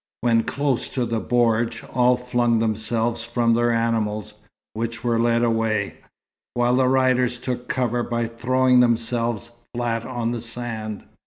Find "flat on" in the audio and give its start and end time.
9.75-10.31